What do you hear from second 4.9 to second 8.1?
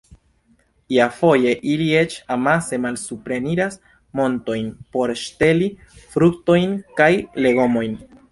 por ŝteli fruktojn kaj legomojn.